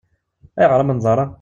Ayɣer 0.59 0.79
amenḍar-a? 0.79 1.25